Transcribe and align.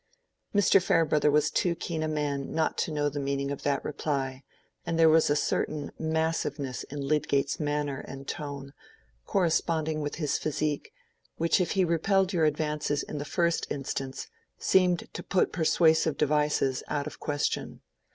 Mr. 0.55 0.81
Farebrother 0.81 1.29
was 1.29 1.51
too 1.51 1.75
keen 1.75 2.01
a 2.01 2.07
man 2.07 2.51
not 2.55 2.75
to 2.75 2.91
know 2.91 3.07
the 3.07 3.19
meaning 3.19 3.51
of 3.51 3.61
that 3.61 3.85
reply, 3.85 4.41
and 4.83 4.97
there 4.97 5.07
was 5.07 5.29
a 5.29 5.35
certain 5.35 5.91
massiveness 5.99 6.81
in 6.85 7.07
Lydgate's 7.07 7.59
manner 7.59 7.99
and 8.07 8.27
tone, 8.27 8.73
corresponding 9.27 10.01
with 10.01 10.15
his 10.15 10.39
physique, 10.39 10.91
which 11.35 11.61
if 11.61 11.73
he 11.73 11.85
repelled 11.85 12.33
your 12.33 12.45
advances 12.45 13.03
in 13.03 13.19
the 13.19 13.25
first 13.25 13.67
instance 13.71 14.25
seemed 14.57 15.07
to 15.13 15.21
put 15.21 15.51
persuasive 15.53 16.17
devices 16.17 16.81
out 16.87 17.05
of 17.05 17.19
question. 17.19 17.81